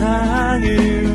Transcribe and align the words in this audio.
세상을 0.00 1.09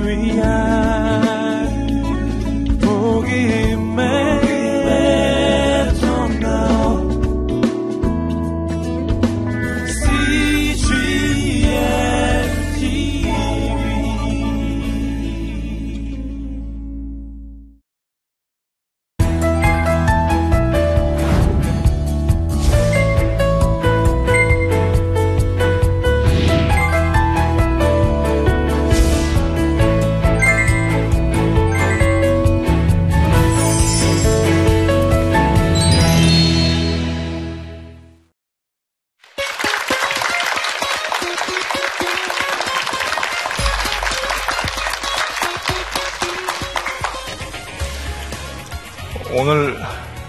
오늘 49.34 49.76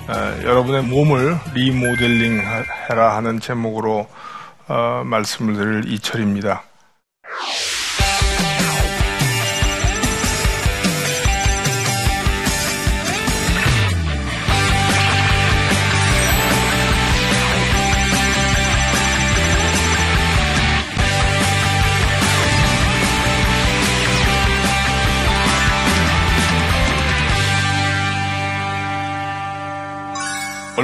어, 0.08 0.42
여러분의 0.42 0.82
몸을 0.84 1.36
리모델링 1.54 2.40
해라 2.88 3.16
하는 3.16 3.40
제목으로 3.40 4.06
어, 4.68 5.02
말씀을 5.04 5.54
드릴 5.54 5.92
이철입니다. 5.92 6.62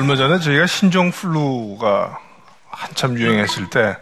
얼마 0.02 0.16
전에 0.16 0.40
저희가 0.40 0.66
신종 0.66 1.12
플루가 1.12 2.18
한참 2.70 3.16
유행했을 3.16 3.70
때 3.70 3.96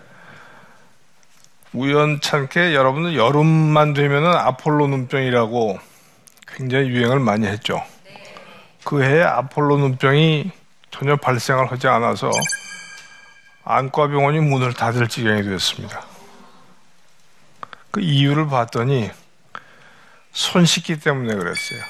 우연찮게 1.75 2.75
여러분들 2.75 3.17
여름만 3.17 3.93
되면은 3.93 4.35
아폴로 4.35 4.87
눈병이라고 4.87 5.79
굉장히 6.47 6.89
유행을 6.89 7.21
많이 7.21 7.47
했죠. 7.47 7.85
그 8.83 9.03
해에 9.03 9.23
아폴로 9.23 9.77
눈병이 9.77 10.51
전혀 10.91 11.17
발생을 11.17 11.71
하지 11.71 11.87
않아서 11.87 12.31
안과병원이 13.65 14.41
문을 14.41 14.73
닫을 14.73 15.07
지경이 15.07 15.43
되었습니다. 15.43 16.03
그 17.91 18.01
이유를 18.01 18.49
봤더니 18.49 19.11
손 20.33 20.65
씻기 20.65 20.99
때문에 20.99 21.35
그랬어요. 21.35 21.81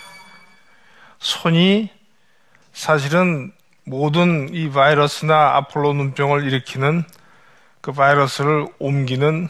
손이 1.20 1.90
사실은 2.72 3.52
모든 3.90 4.54
이 4.54 4.70
바이러스나 4.70 5.56
아폴로 5.56 5.92
눈병을 5.94 6.44
일으키는 6.44 7.02
그 7.80 7.90
바이러스를 7.90 8.68
옮기는 8.78 9.48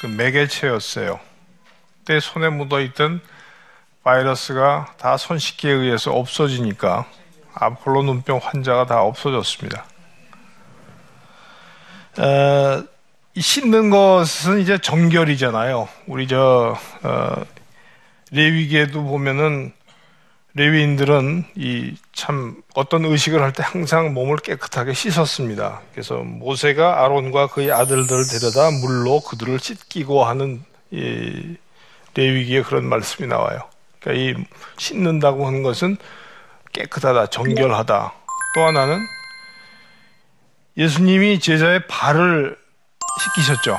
그 0.00 0.06
매개체였어요. 0.06 1.18
때 2.04 2.20
손에 2.20 2.50
묻어 2.50 2.80
있던 2.80 3.20
바이러스가 4.04 4.94
다 4.96 5.16
손씻기에 5.16 5.72
의해서 5.72 6.12
없어지니까 6.12 7.04
아폴로 7.52 8.04
눈병 8.04 8.38
환자가 8.40 8.86
다 8.86 9.02
없어졌습니다. 9.02 9.84
어, 12.18 12.84
씻는 13.36 13.90
것은 13.90 14.60
이제 14.60 14.78
정결이잖아요. 14.78 15.88
우리 16.06 16.28
저 16.28 16.78
어, 17.02 17.44
레위기에도 18.30 19.02
보면은 19.02 19.72
레위인들은 20.56 21.44
이 21.56 21.94
참 22.16 22.62
어떤 22.74 23.04
의식을 23.04 23.42
할 23.42 23.52
때 23.52 23.62
항상 23.62 24.14
몸을 24.14 24.38
깨끗하게 24.38 24.94
씻었습니다. 24.94 25.82
그래서 25.92 26.16
모세가 26.16 27.04
아론과 27.04 27.48
그의 27.48 27.70
아들들을 27.70 28.24
데려다 28.26 28.70
물로 28.70 29.20
그들을 29.20 29.58
씻기고 29.60 30.24
하는 30.24 30.64
이 30.90 31.56
레위기에 32.14 32.62
그런 32.62 32.86
말씀이 32.86 33.28
나와요. 33.28 33.60
그러니까 34.00 34.40
이 34.40 34.44
씻는다고 34.78 35.46
하는 35.46 35.62
것은 35.62 35.98
깨끗하다, 36.72 37.26
정결하다. 37.26 38.12
또 38.54 38.60
하나는 38.62 39.06
예수님이 40.78 41.38
제자의 41.38 41.86
발을 41.86 42.56
씻기셨죠. 43.20 43.78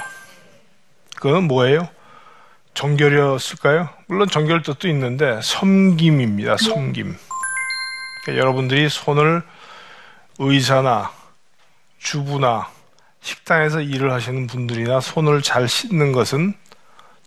그건 1.16 1.46
뭐예요? 1.46 1.90
정결이었을까요? 2.76 3.90
물론 4.10 4.30
정결 4.30 4.62
뜻도 4.62 4.88
있는데 4.88 5.42
섬김입니다. 5.42 6.56
섬김. 6.58 7.18
그러니까 8.24 8.42
여러분들이 8.42 8.88
손을 8.88 9.44
의사나 10.40 11.12
주부나 12.00 12.70
식당에서 13.20 13.82
일을 13.82 14.14
하시는 14.14 14.48
분들이나 14.48 15.02
손을 15.02 15.42
잘 15.42 15.68
씻는 15.68 16.14
것은 16.14 16.54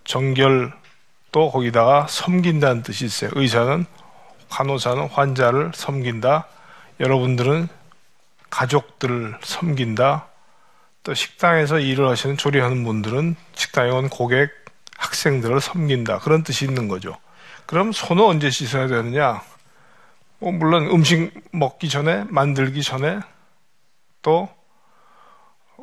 정결 0.05 0.73
또 1.33 1.51
거기다가 1.51 2.07
섬긴다는 2.09 2.83
뜻이 2.83 3.05
있어요. 3.05 3.31
의사는 3.35 3.85
간호사는 4.49 5.09
환자를 5.09 5.73
섬긴다. 5.75 6.47
여러분들은 6.99 7.69
가족들을 8.49 9.37
섬긴다. 9.43 10.29
또 11.03 11.15
식당에서 11.15 11.79
일을 11.79 12.09
하시는 12.09 12.39
조리하는 12.39 12.85
분들은 12.85 13.37
식당에 13.55 13.91
온 13.91 14.09
고객 14.09 14.60
학생들을 15.01 15.61
섬긴다. 15.61 16.19
그런 16.19 16.43
뜻이 16.43 16.65
있는 16.67 16.87
거죠. 16.87 17.17
그럼 17.67 17.93
손은 17.93 18.23
언제 18.23 18.51
씻어야 18.51 18.87
되느냐? 18.87 19.43
뭐 20.39 20.53
물론 20.53 20.87
음식 20.91 21.33
먹기 21.53 21.89
전에, 21.89 22.25
만들기 22.29 22.83
전에, 22.83 23.21
또 24.23 24.49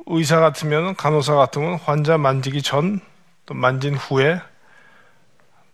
의사 0.05 0.39
같으면, 0.39 0.95
간호사 0.95 1.35
같으면 1.35 1.75
환자 1.79 2.17
만지기 2.17 2.61
전, 2.61 2.99
또 3.45 3.53
만진 3.53 3.95
후에, 3.95 4.39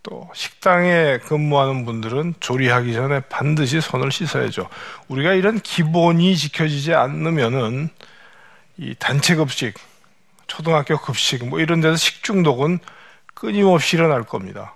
또 0.04 0.30
식당에 0.34 1.18
근무하는 1.20 1.86
분들은 1.86 2.36
조리하기 2.40 2.94
전에 2.94 3.22
반드시 3.22 3.80
손을 3.80 4.12
씻어야죠. 4.12 4.70
우리가 5.08 5.34
이런 5.34 5.60
기본이 5.60 6.36
지켜지지 6.36 6.94
않으면은 6.94 7.90
이 8.78 8.96
단체 9.00 9.36
급식, 9.36 9.75
초등학교 10.48 10.98
급식 10.98 11.46
뭐 11.48 11.62
이런 11.62 11.80
데서 11.80 11.96
식중독은 11.96 12.80
끊임없이 13.44 13.98
일어날 13.98 14.24
겁니다. 14.24 14.74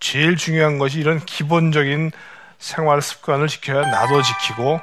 제일 0.00 0.36
중요한 0.36 0.76
것이 0.76 1.00
이런 1.00 1.24
기본적인 1.24 2.12
생활 2.58 3.00
습관을 3.00 3.48
지켜야 3.48 3.80
나도 3.90 4.20
지키고 4.20 4.78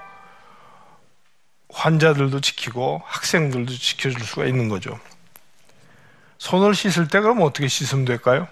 환자들도 1.70 2.42
지키고 2.42 3.04
학생들도 3.06 3.72
지켜줄 3.72 4.20
수가 4.20 4.46
있는 4.46 4.68
거죠. 4.68 5.00
손을 6.40 6.74
씻을 6.74 7.08
때 7.08 7.20
그럼 7.20 7.44
어떻게 7.44 7.68
씻으면 7.68 8.04
될까요? 8.04 8.48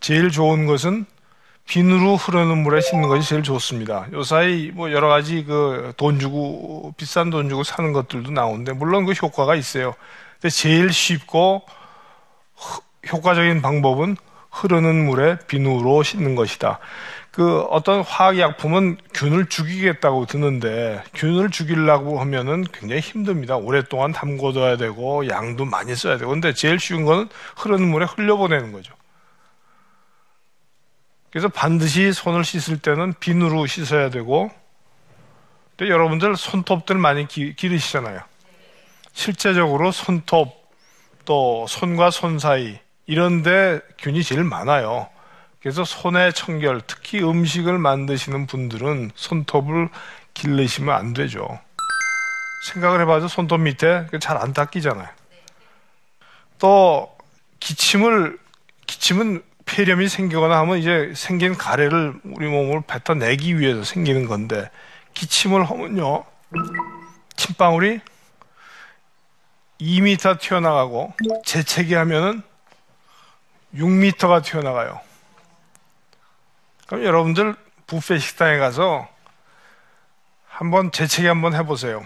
제일 0.00 0.30
좋은 0.30 0.64
것은 0.64 1.04
비누로 1.66 2.16
흐르는 2.16 2.62
물에 2.62 2.80
씻는 2.80 3.08
것이 3.08 3.28
제일 3.28 3.42
좋습니다. 3.42 4.06
요사이 4.14 4.70
뭐 4.72 4.90
여러 4.90 5.08
가지 5.08 5.44
그 5.44 5.92
돈 5.98 6.18
주고 6.18 6.94
비싼 6.96 7.28
돈 7.28 7.50
주고 7.50 7.62
사는 7.62 7.92
것들도 7.92 8.30
나오는데 8.30 8.72
물론 8.72 9.04
그 9.04 9.12
효과가 9.12 9.54
있어요. 9.54 9.94
근데 10.40 10.48
제일 10.48 10.94
쉽고 10.94 11.62
효과적인 13.12 13.62
방법은 13.62 14.16
흐르는 14.50 15.06
물에 15.06 15.38
비누로 15.46 16.02
씻는 16.02 16.34
것이다. 16.34 16.78
그 17.30 17.60
어떤 17.64 18.00
화학약품은 18.00 18.96
균을 19.12 19.46
죽이겠다고 19.46 20.24
드는데 20.24 21.04
균을 21.14 21.50
죽이려고 21.50 22.18
하면은 22.20 22.64
굉장히 22.72 23.02
힘듭니다. 23.02 23.56
오랫동안 23.56 24.12
담궈둬야 24.12 24.78
되고 24.78 25.28
양도 25.28 25.66
많이 25.66 25.94
써야 25.94 26.16
되고 26.16 26.30
근데 26.30 26.54
제일 26.54 26.80
쉬운 26.80 27.04
거는 27.04 27.28
흐르는 27.56 27.86
물에 27.88 28.06
흘려보내는 28.06 28.72
거죠. 28.72 28.94
그래서 31.30 31.48
반드시 31.48 32.14
손을 32.14 32.42
씻을 32.42 32.78
때는 32.78 33.12
비누로 33.20 33.66
씻어야 33.66 34.08
되고 34.08 34.50
또 35.76 35.88
여러분들 35.90 36.36
손톱들 36.36 36.96
많이 36.96 37.28
기, 37.28 37.54
기르시잖아요. 37.54 38.20
실제적으로 39.12 39.92
손톱 39.92 40.70
또 41.26 41.66
손과 41.68 42.10
손 42.10 42.38
사이 42.38 42.78
이런데 43.06 43.80
균이 43.98 44.22
제일 44.22 44.44
많아요. 44.44 45.08
그래서 45.60 45.84
손의 45.84 46.32
청결, 46.32 46.82
특히 46.86 47.22
음식을 47.22 47.78
만드시는 47.78 48.46
분들은 48.46 49.12
손톱을 49.14 49.88
길르시면 50.34 50.94
안 50.94 51.12
되죠. 51.12 51.58
생각을 52.72 53.00
해봐도 53.02 53.28
손톱 53.28 53.60
밑에 53.60 54.06
잘 54.20 54.36
안 54.36 54.52
닦이잖아요. 54.52 55.08
또 56.58 57.16
기침을 57.60 58.38
기침은 58.86 59.42
폐렴이 59.66 60.08
생기거나 60.08 60.58
하면 60.60 60.78
이제 60.78 61.12
생긴 61.14 61.56
가래를 61.56 62.14
우리 62.24 62.48
몸을 62.48 62.82
뱉어내기 62.86 63.58
위해서 63.58 63.82
생기는 63.82 64.26
건데 64.26 64.70
기침을 65.14 65.64
하면요 65.64 66.24
침방울이 67.36 68.00
2m 69.80 70.38
튀어나가고 70.38 71.14
재채기 71.44 71.94
하면은 71.94 72.42
6m가 73.74 74.44
튀어나가요. 74.44 75.00
그럼 76.86 77.04
여러분들 77.04 77.54
부페 77.86 78.18
식당에 78.18 78.58
가서 78.58 79.08
한번 80.48 80.92
재채기 80.92 81.26
한번 81.26 81.54
해보세요. 81.54 82.04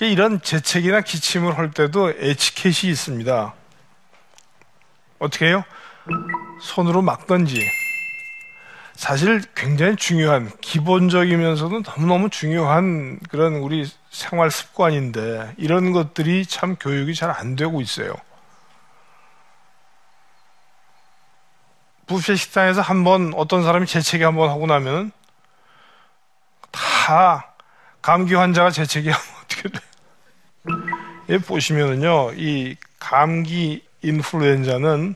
이런 0.00 0.40
재채기나 0.40 1.00
기침을 1.00 1.58
할 1.58 1.70
때도 1.70 2.10
에치켓이 2.10 2.90
있습니다. 2.90 3.54
어떻게 5.18 5.46
해요? 5.46 5.64
손으로 6.60 7.02
막던지. 7.02 7.68
사실 8.94 9.42
굉장히 9.54 9.96
중요한, 9.96 10.50
기본적이면서도 10.60 11.82
너무너무 11.82 12.30
중요한 12.30 13.18
그런 13.28 13.54
우리 13.54 13.88
생활 14.10 14.50
습관인데, 14.50 15.54
이런 15.56 15.92
것들이 15.92 16.46
참 16.46 16.76
교육이 16.76 17.14
잘 17.14 17.30
안 17.30 17.56
되고 17.56 17.80
있어요. 17.80 18.14
부페 22.08 22.34
식당에서 22.36 22.80
한 22.80 23.04
번 23.04 23.32
어떤 23.36 23.62
사람이 23.62 23.86
재채기 23.86 24.24
한 24.24 24.34
번 24.34 24.48
하고 24.50 24.66
나면 24.66 25.12
다 26.70 27.54
감기 28.02 28.34
환자가 28.34 28.70
재채기 28.70 29.10
하면 29.10 29.26
어떻게 29.44 29.68
돼요? 29.68 29.80
예, 31.30 31.38
보시면은요, 31.38 32.32
이 32.36 32.76
감기 32.98 33.84
인플루엔자는 34.02 35.14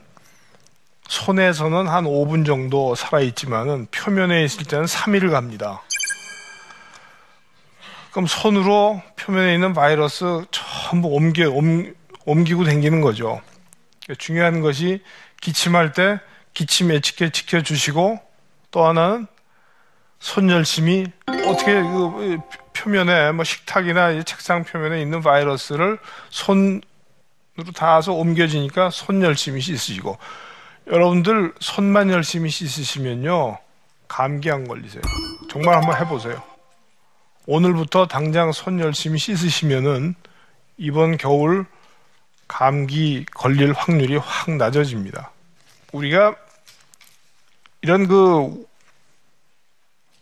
손에서는 1.07 1.87
한 1.87 2.05
5분 2.05 2.45
정도 2.45 2.95
살아있지만은 2.95 3.87
표면에 3.91 4.43
있을 4.43 4.65
때는 4.65 4.85
3일을 4.85 5.31
갑니다. 5.31 5.81
그럼 8.11 8.27
손으로 8.27 9.01
표면에 9.17 9.53
있는 9.53 9.73
바이러스 9.73 10.45
전부 10.51 11.07
옮겨, 11.09 11.49
옮, 11.49 11.93
옮기고 12.25 12.63
다니는 12.65 13.01
거죠. 13.01 13.41
중요한 14.17 14.61
것이 14.61 15.01
기침할 15.41 15.93
때 15.93 16.19
기침 16.53 16.91
에치켓 16.91 17.33
지켜주시고 17.33 18.19
또 18.71 18.85
하나는 18.85 19.27
손 20.19 20.49
열심히 20.49 21.05
어떻게 21.27 21.81
그 21.81 22.39
표면에 22.73 23.31
뭐 23.31 23.43
식탁이나 23.43 24.23
책상 24.23 24.63
표면에 24.63 25.01
있는 25.01 25.21
바이러스를 25.21 25.99
손으로 26.29 26.81
닿아서 27.75 28.13
옮겨지니까 28.13 28.89
손 28.89 29.21
열심히 29.21 29.61
씻으시고 29.61 30.17
여러분들 30.87 31.53
손만 31.59 32.09
열심히 32.09 32.49
씻으시면요 32.49 33.57
감기 34.07 34.51
안 34.51 34.67
걸리세요. 34.67 35.01
정말 35.49 35.75
한번 35.75 35.99
해보세요. 35.99 36.41
오늘부터 37.45 38.07
당장 38.07 38.51
손 38.51 38.79
열심히 38.79 39.17
씻으시면은 39.17 40.15
이번 40.77 41.17
겨울 41.17 41.65
감기 42.47 43.25
걸릴 43.33 43.73
확률이 43.73 44.17
확 44.17 44.51
낮아집니다. 44.51 45.31
우리가 45.91 46.35
이런 47.83 48.07
그 48.07 48.65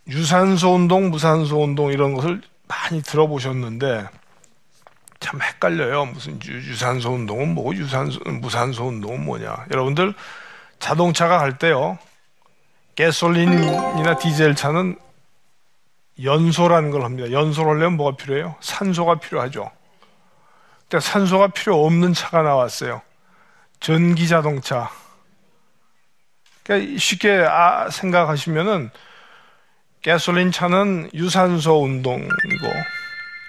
유산소 0.07 0.73
운동, 0.73 1.11
무산소 1.11 1.63
운동 1.63 1.91
이런 1.91 2.15
것을 2.15 2.41
많이 2.67 3.03
들어보셨는데 3.03 4.07
참 5.19 5.39
헷갈려요. 5.39 6.05
무슨 6.05 6.39
유, 6.45 6.75
산소 6.75 7.11
운동은 7.11 7.53
뭐고 7.53 7.75
유산소 7.75 8.19
무산소 8.25 8.87
운동은 8.87 9.23
뭐냐. 9.23 9.67
여러분들 9.71 10.15
자동차가 10.79 11.37
갈 11.37 11.59
때요. 11.59 11.99
가솔린이나 12.97 14.17
디젤 14.17 14.55
차는 14.55 14.97
연소라는 16.23 16.89
걸 16.89 17.03
합니다. 17.03 17.31
연소를 17.31 17.73
하려면 17.73 17.97
뭐가 17.97 18.17
필요해요? 18.17 18.55
산소가 18.59 19.19
필요하죠. 19.19 19.69
근데 20.89 20.99
산소가 20.99 21.49
필요 21.49 21.85
없는 21.85 22.13
차가 22.13 22.41
나왔어요. 22.41 23.01
전기 23.79 24.27
자동차. 24.27 24.89
그러니까 26.63 26.97
쉽게 26.99 27.45
아, 27.47 27.89
생각하시면은 27.89 28.91
가솔린 30.03 30.51
차는 30.51 31.11
유산소 31.13 31.83
운동이고 31.83 32.27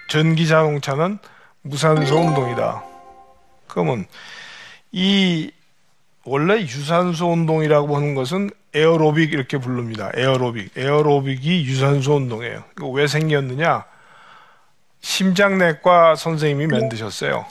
전기 0.09 0.47
자동차는 0.47 1.19
무산소 1.63 2.17
운동이다. 2.17 2.83
그러면 3.69 4.07
이 4.91 5.51
원래 6.25 6.61
유산소 6.61 7.33
운동이라고 7.33 7.97
하는 7.97 8.15
것은 8.15 8.51
에어로빅 8.75 9.33
이렇게 9.33 9.59
부릅니다. 9.59 10.11
에어로빅. 10.15 10.77
에어로빅이 10.77 11.65
유산소 11.65 12.17
운동이에요. 12.17 12.65
왜 12.93 13.07
생겼느냐? 13.07 13.85
심장내과 15.01 16.15
선생님이 16.15 16.67
만드셨어요. 16.67 17.45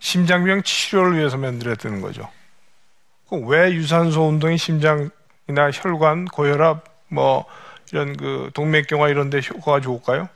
심장병 0.00 0.62
치료를 0.62 1.18
위해서 1.18 1.36
만들었다는 1.36 2.00
거죠. 2.00 2.28
왜 3.36 3.72
유산소 3.72 4.28
운동이 4.28 4.58
심장이나 4.58 5.70
혈관, 5.72 6.26
고혈압, 6.26 6.84
뭐 7.08 7.44
이런 7.92 8.16
그 8.16 8.50
동맥경화 8.54 9.08
이런 9.08 9.30
데 9.30 9.40
효과가 9.40 9.80
좋을까요? 9.80 10.28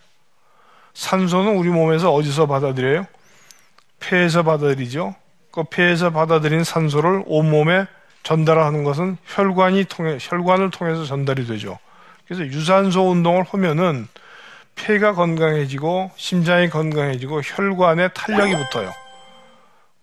산소는 0.95 1.57
우리 1.57 1.69
몸에서 1.69 2.13
어디서 2.13 2.47
받아들여요? 2.47 3.07
폐에서 4.01 4.43
받아들이죠. 4.43 5.15
그 5.51 5.65
폐에서 5.65 6.11
받아들인 6.11 6.65
산소를 6.65 7.25
온몸에 7.27 7.87
전달하는 8.23 8.85
것은 8.85 9.19
혈관이 9.27 9.85
통해 9.85 10.19
혈관을 10.21 10.71
통해서 10.71 11.05
전달이 11.05 11.47
되죠. 11.47 11.79
그래서 12.27 12.45
유산소 12.47 13.11
운동을 13.11 13.45
하면은 13.45 14.09
폐가 14.77 15.13
건강해지고 15.13 16.11
심장이 16.17 16.69
건강해지고 16.69 17.43
혈관에 17.43 18.09
탄력이 18.09 18.57
붙어요. 18.57 18.91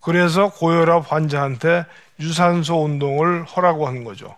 그래서 0.01 0.49
고혈압 0.49 1.11
환자한테 1.11 1.85
유산소 2.19 2.83
운동을 2.83 3.45
하라고 3.47 3.87
하는 3.87 4.03
거죠. 4.03 4.35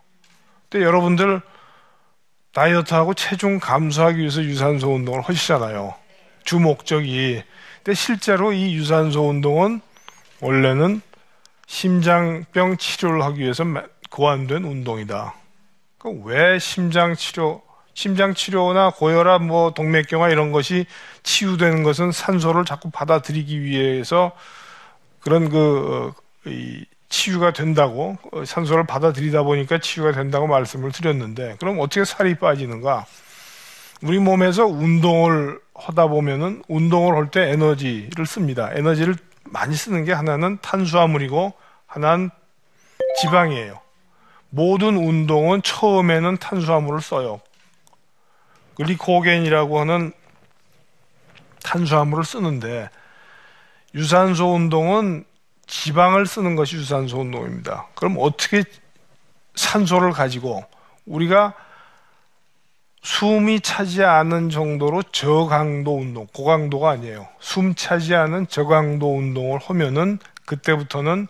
근데 0.69 0.86
여러분들 0.86 1.42
다이어트하고 2.54 3.13
체중 3.13 3.60
감소하기 3.60 4.19
위해서 4.19 4.44
유산소 4.44 4.94
운동을 4.94 5.21
하시잖아요. 5.21 5.95
주 6.44 6.60
목적이. 6.60 7.44
근데 7.77 7.94
실제로 7.95 8.54
이 8.54 8.75
유산소 8.75 9.30
운동은 9.30 9.81
원래는 10.42 11.02
심장병 11.68 12.78
치료를 12.78 13.23
하기 13.23 13.40
위해서 13.40 13.64
고안된 14.09 14.64
운동이다. 14.64 15.33
왜 16.26 16.59
심장 16.59 17.16
치료, 17.16 17.61
심장 17.94 18.33
치료나 18.33 18.92
고혈압, 18.92 19.42
뭐 19.44 19.71
동맥경화 19.73 20.30
이런 20.30 20.52
것이 20.52 20.85
치유되는 21.23 21.83
것은 21.83 22.11
산소를 22.11 22.66
자꾸 22.66 22.92
받아들이기 22.92 23.61
위해서 23.64 24.33
그런 25.23 25.49
그, 25.49 26.13
어, 26.45 26.49
이 26.49 26.85
치유가 27.09 27.53
된다고 27.53 28.18
어, 28.31 28.44
산소를 28.45 28.85
받아들이다 28.85 29.44
보니까 29.44 29.80
치유가 29.80 30.11
된다고 30.11 30.47
말씀을 30.47 30.92
드렸는데 30.92 31.57
그럼 31.59 31.80
어떻게 31.80 32.06
살이 32.06 32.35
빠지는가? 32.35 33.06
우리 34.01 34.19
몸에서 34.19 34.65
운동을 34.65 35.59
하다 35.75 36.07
보면은 36.07 36.61
운동을 36.68 37.15
할 37.15 37.31
때 37.31 37.49
에너지를 37.51 38.25
씁니다. 38.25 38.69
에너지를 38.73 39.15
많이 39.45 39.75
쓰는 39.75 40.03
게 40.03 40.11
하나는 40.11 40.57
탄수화물이고 40.61 41.53
하나는 41.87 42.30
지방이에요. 43.21 43.80
모든 44.49 44.97
운동은 44.97 45.61
처음에는 45.63 46.37
탄수화물을 46.37 47.01
써요. 47.01 47.39
글리코겐이라고 48.75 49.80
하는 49.80 50.11
탄수화물을 51.63 52.23
쓰는데 52.25 52.89
유산소 53.95 54.54
운동은 54.54 55.26
지방을 55.68 56.26
쓰는 56.26 56.56
것이 56.56 56.76
유산소 56.78 57.19
운동입니다. 57.19 57.88
그럼 57.95 58.18
어떻게 58.19 58.64
산소를 59.56 60.12
가지고 60.12 60.64
우리가 61.06 61.54
숨이 63.04 63.59
차지 63.59 64.04
않은 64.04 64.50
정도로 64.50 65.04
저강도 65.04 65.97
운동, 65.97 66.26
고강도가 66.28 66.92
아니에요. 66.92 67.28
숨 67.40 67.76
차지 67.76 68.16
않은 68.16 68.47
저강도 68.47 69.18
운동을 69.18 69.59
하면은 69.59 70.19
그때부터는 70.45 71.28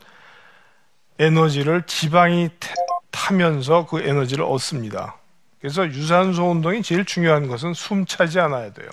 에너지를 1.20 1.84
지방이 1.88 2.50
타면서 3.12 3.88
그 3.88 4.02
에너지를 4.02 4.44
얻습니다. 4.46 5.18
그래서 5.60 5.88
유산소 5.88 6.52
운동이 6.52 6.84
제일 6.84 7.06
중요한 7.06 7.48
것은 7.48 7.74
숨 7.74 8.06
차지 8.06 8.40
않아야 8.40 8.72
돼요. 8.74 8.90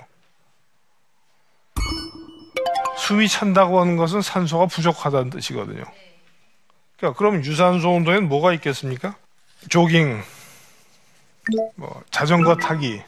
숨이 3.11 3.27
찬다고 3.27 3.81
하는 3.81 3.97
것은 3.97 4.21
산소가 4.21 4.67
부족하다는 4.67 5.31
뜻이거든요. 5.31 5.83
그러니까 6.95 7.17
그럼 7.17 7.43
유산소 7.43 7.89
운동에는 7.89 8.29
뭐가 8.29 8.53
있겠습니까? 8.53 9.15
조깅, 9.67 10.21
뭐 11.75 12.01
자전거 12.09 12.55
타기, 12.55 13.01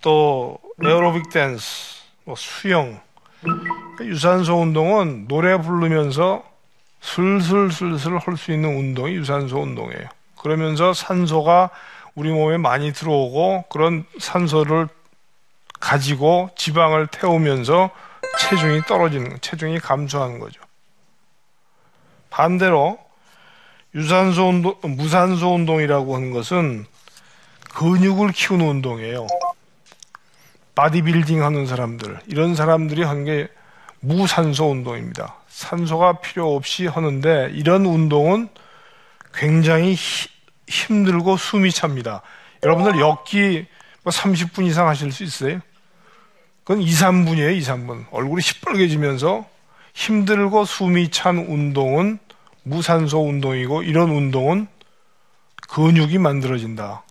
또 0.00 0.56
에어로빅 0.80 1.30
댄스, 1.30 1.96
뭐 2.22 2.36
수영. 2.36 3.00
그러니까 3.40 4.04
유산소 4.04 4.60
운동은 4.60 5.26
노래 5.26 5.58
부르면서 5.60 6.44
슬슬슬슬 7.00 8.16
할 8.16 8.36
수 8.36 8.52
있는 8.52 8.76
운동이 8.76 9.14
유산소 9.14 9.58
운동이에요. 9.58 10.06
그러면서 10.38 10.92
산소가 10.94 11.70
우리 12.14 12.30
몸에 12.30 12.58
많이 12.58 12.92
들어오고 12.92 13.64
그런 13.70 14.04
산소를 14.20 14.86
가지고 15.80 16.50
지방을 16.54 17.08
태우면서 17.08 17.90
체중이 18.38 18.82
떨어지는, 18.82 19.40
체중이 19.40 19.78
감소하는 19.80 20.38
거죠. 20.38 20.60
반대로 22.30 22.98
유산소 23.94 24.48
운동, 24.48 24.76
무산소 24.82 25.54
운동이라고 25.54 26.14
하는 26.14 26.30
것은 26.30 26.86
근육을 27.74 28.32
키우는 28.32 28.66
운동이에요. 28.66 29.26
바디빌딩 30.74 31.42
하는 31.42 31.66
사람들, 31.66 32.20
이런 32.26 32.54
사람들이 32.54 33.02
하는 33.02 33.24
게 33.24 33.48
무산소 34.00 34.70
운동입니다. 34.70 35.36
산소가 35.48 36.20
필요 36.20 36.54
없이 36.54 36.86
하는데 36.86 37.50
이런 37.52 37.84
운동은 37.84 38.48
굉장히 39.34 39.94
히, 39.94 40.28
힘들고 40.68 41.36
숨이 41.36 41.70
찹니다. 41.70 42.22
여러분들 42.62 42.98
역기 43.00 43.66
뭐 44.02 44.12
30분 44.12 44.66
이상 44.66 44.88
하실 44.88 45.12
수 45.12 45.22
있어요? 45.24 45.60
그건 46.70 46.82
2, 46.82 46.86
3분이에요, 46.86 47.56
2, 47.56 47.60
3분. 47.62 48.04
얼굴이 48.12 48.40
시뻘개지면서 48.42 49.44
힘들고 49.92 50.64
숨이 50.64 51.10
찬 51.10 51.36
운동은 51.38 52.20
무산소 52.62 53.26
운동이고 53.26 53.82
이런 53.82 54.10
운동은 54.10 54.68
근육이 55.68 56.18
만들어진다. 56.18 57.02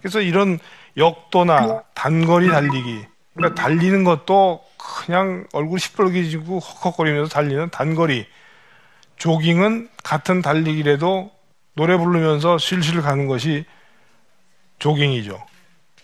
그래서 0.00 0.22
이런 0.22 0.58
역도나 0.96 1.82
단거리 1.92 2.48
달리기, 2.48 3.04
그러니까 3.34 3.60
달리는 3.60 4.04
것도 4.04 4.64
그냥 4.78 5.46
얼굴 5.52 5.78
시뻘개지고 5.78 6.58
헉헉거리면서 6.58 7.28
달리는 7.28 7.68
단거리, 7.68 8.26
조깅은 9.16 9.90
같은 10.02 10.40
달리기라도 10.40 11.30
노래 11.74 11.98
부르면서 11.98 12.56
실실 12.56 13.02
가는 13.02 13.26
것이 13.26 13.66
조깅이죠. 14.78 15.44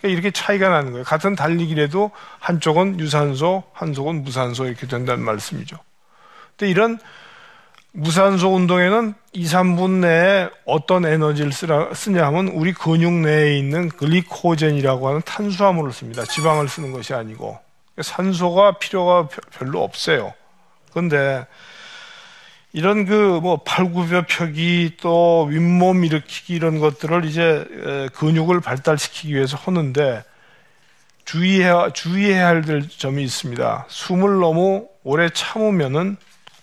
그러니까 0.04 0.08
이렇게 0.08 0.30
차이가 0.30 0.68
나는 0.68 0.92
거예요. 0.92 1.04
같은 1.04 1.34
달리기라도 1.34 2.10
한쪽은 2.38 3.00
유산소, 3.00 3.64
한쪽은 3.72 4.22
무산소 4.22 4.66
이렇게 4.66 4.86
된다는 4.86 5.24
말씀이죠. 5.24 5.78
근데 6.56 6.70
이런 6.70 6.98
무산소 7.92 8.54
운동에는 8.54 9.14
2, 9.32 9.44
3분 9.46 10.00
내에 10.00 10.50
어떤 10.66 11.06
에너지를 11.06 11.52
쓰라, 11.52 11.94
쓰냐 11.94 12.26
하면 12.26 12.48
우리 12.48 12.74
근육 12.74 13.12
내에 13.12 13.56
있는 13.56 13.88
글리코젠이라고 13.88 15.08
하는 15.08 15.22
탄수화물을 15.24 15.92
씁니다. 15.92 16.24
지방을 16.24 16.68
쓰는 16.68 16.92
것이 16.92 17.14
아니고. 17.14 17.58
산소가 18.00 18.78
필요가 18.78 19.28
별로 19.52 19.82
없어요. 19.82 20.34
그런데 20.90 21.46
이런 22.74 23.06
그 23.06 23.40
뭐 23.40 23.58
팔굽혀 23.64 24.24
펴기 24.28 24.96
또 25.00 25.44
윗몸 25.44 26.04
일으키기 26.04 26.54
이런 26.54 26.80
것들을 26.80 27.24
이제 27.24 28.10
근육을 28.14 28.60
발달시키기 28.60 29.32
위해서 29.32 29.56
하는데 29.56 30.24
주의해야, 31.24 31.90
주의해야 31.90 32.48
할 32.48 32.64
점이 32.88 33.22
있습니다. 33.22 33.86
숨을 33.88 34.40
너무 34.40 34.88
오래 35.04 35.30
참으면은 35.30 36.16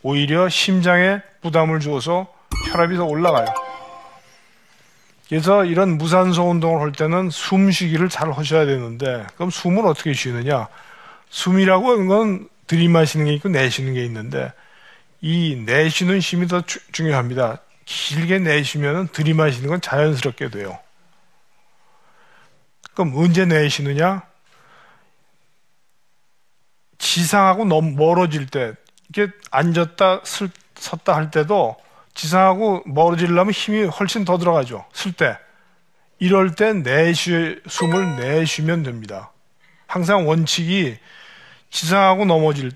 오히려 0.03 0.49
심장에 0.49 1.21
부담을 1.41 1.79
주어서 1.79 2.27
혈압이 2.71 2.97
더 2.97 3.05
올라가요. 3.05 3.45
그래서 5.29 5.63
이런 5.63 5.97
무산소 5.97 6.49
운동을 6.49 6.81
할 6.81 6.91
때는 6.91 7.29
숨쉬기를 7.29 8.09
잘 8.09 8.33
하셔야 8.33 8.65
되는데 8.65 9.25
그럼 9.35 9.49
숨을 9.49 9.85
어떻게 9.85 10.11
쉬느냐? 10.11 10.67
숨이라고 11.29 11.91
하는 11.91 12.07
건 12.07 12.49
들이마시는 12.67 13.27
게 13.27 13.33
있고 13.35 13.47
내쉬는 13.47 13.93
게 13.93 14.03
있는데 14.03 14.51
이 15.21 15.55
내쉬는 15.55 16.19
힘이 16.19 16.47
더 16.47 16.61
주, 16.61 16.79
중요합니다. 16.91 17.59
길게 17.85 18.39
내쉬면 18.39 19.09
들이마시는 19.09 19.69
건 19.69 19.81
자연스럽게 19.81 20.49
돼요. 20.49 20.79
그럼 22.93 23.15
언제 23.15 23.45
내쉬느냐? 23.45 24.23
지상하고 26.97 27.65
너무 27.65 27.91
멀어질 27.91 28.47
때 28.47 28.73
이렇게 29.09 29.33
앉았다 29.49 30.21
슬, 30.23 30.49
섰다 30.75 31.15
할 31.15 31.31
때도 31.31 31.75
지상하고 32.13 32.83
멀어지려면 32.85 33.51
힘이 33.51 33.83
훨씬 33.85 34.25
더 34.25 34.37
들어가죠. 34.37 34.85
쓸 34.93 35.13
때. 35.13 35.37
이럴 36.19 36.53
때 36.55 36.73
내쉬, 36.73 37.59
숨을 37.67 38.17
내쉬면 38.17 38.83
됩니다. 38.83 39.31
항상 39.87 40.27
원칙이 40.27 40.97
지상하고 41.71 42.25
넘어질, 42.25 42.71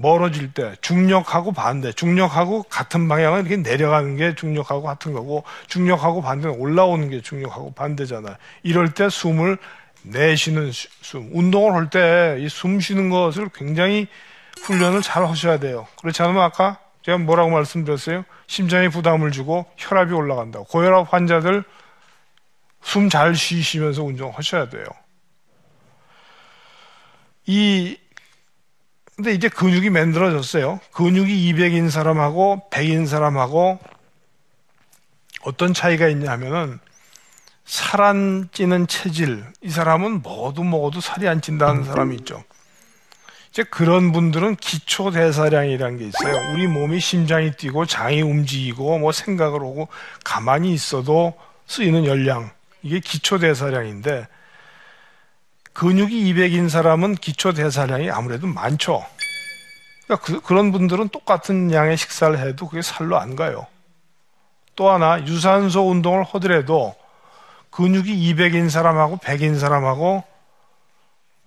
멀어질 0.00 0.52
때 0.52 0.74
중력하고 0.80 1.52
반대, 1.52 1.92
중력하고 1.92 2.62
같은 2.64 3.08
방향은 3.08 3.40
이렇게 3.46 3.56
내려가는 3.58 4.16
게 4.16 4.34
중력하고 4.34 4.82
같은 4.82 5.12
거고 5.12 5.44
중력하고 5.68 6.22
반대는 6.22 6.56
올라오는 6.58 7.08
게 7.10 7.20
중력하고 7.20 7.72
반대잖아요. 7.74 8.36
이럴 8.62 8.92
때 8.94 9.08
숨을 9.08 9.58
내쉬는 10.02 10.70
숨. 10.72 11.28
운동을 11.32 11.74
할 11.74 11.90
때 11.90 12.38
이 12.40 12.46
숨 12.48 12.80
쉬는 12.80 13.10
것을 13.10 13.50
굉장히 13.54 14.06
훈련을 14.62 15.02
잘 15.02 15.26
하셔야 15.26 15.58
돼요. 15.58 15.86
그렇지 16.00 16.22
않으면 16.22 16.42
아까 16.42 16.78
제가 17.02 17.18
뭐라고 17.18 17.50
말씀드렸어요? 17.50 18.24
심장에 18.46 18.88
부담을 18.88 19.30
주고 19.32 19.66
혈압이 19.76 20.12
올라간다고. 20.12 20.64
고혈압 20.66 21.12
환자들 21.12 21.64
숨 22.82 23.10
잘 23.10 23.34
쉬시면서 23.34 24.02
운동하셔야 24.02 24.70
돼요. 24.70 24.84
이 27.46 27.96
근데 29.20 29.34
이제 29.34 29.50
근육이 29.50 29.90
만들어졌어요. 29.90 30.80
근육이 30.94 31.52
200인 31.52 31.90
사람하고 31.90 32.62
100인 32.70 33.06
사람하고 33.06 33.78
어떤 35.42 35.74
차이가 35.74 36.08
있냐 36.08 36.30
하면은 36.32 36.80
살 37.66 38.00
안 38.00 38.48
찌는 38.50 38.86
체질. 38.86 39.44
이 39.60 39.68
사람은 39.68 40.22
뭐도 40.22 40.64
먹어도 40.64 41.02
살이 41.02 41.28
안 41.28 41.42
찐다는 41.42 41.84
사람이 41.84 42.16
있죠. 42.16 42.42
이제 43.50 43.62
그런 43.62 44.10
분들은 44.12 44.56
기초 44.56 45.10
대사량이라는 45.10 45.98
게 45.98 46.06
있어요. 46.06 46.54
우리 46.54 46.66
몸이 46.66 46.98
심장이 46.98 47.52
뛰고 47.52 47.84
장이 47.84 48.22
움직이고 48.22 48.98
뭐 48.98 49.12
생각을 49.12 49.60
하고 49.60 49.88
가만히 50.24 50.72
있어도 50.72 51.34
쓰이는 51.66 52.06
열량. 52.06 52.50
이게 52.82 53.00
기초 53.00 53.38
대사량인데 53.38 54.26
근육이 55.72 56.32
200인 56.32 56.68
사람은 56.68 57.14
기초 57.16 57.52
대사량이 57.52 58.10
아무래도 58.10 58.46
많죠. 58.46 59.04
그러니까 60.06 60.40
그, 60.42 60.52
런 60.52 60.72
분들은 60.72 61.10
똑같은 61.10 61.72
양의 61.72 61.96
식사를 61.96 62.36
해도 62.38 62.68
그게 62.68 62.82
살로 62.82 63.18
안 63.18 63.36
가요. 63.36 63.66
또 64.74 64.90
하나 64.90 65.24
유산소 65.26 65.88
운동을 65.88 66.24
하더라도 66.24 66.94
근육이 67.70 68.34
200인 68.34 68.70
사람하고 68.70 69.18
100인 69.18 69.58
사람하고 69.58 70.24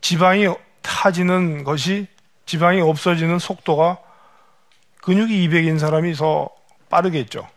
지방이 0.02 0.48
타지는 0.82 1.64
것이 1.64 2.08
지방이 2.46 2.82
없어지는 2.82 3.40
속도가 3.40 3.98
근육이 5.02 5.48
200인 5.48 5.80
사람이 5.80 6.14
더 6.14 6.50
빠르겠죠. 6.90 7.48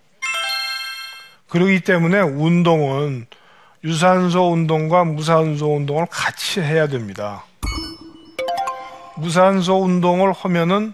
그러기 1.49 1.81
때문에 1.81 2.21
운동은 2.21 3.27
유산소 3.87 4.51
운동과 4.53 5.05
무산소 5.05 5.77
운동을 5.77 6.07
같이 6.11 6.61
해야 6.61 6.89
됩니다. 6.89 7.45
무산소 9.15 9.81
운동을 9.81 10.33
하면은 10.33 10.93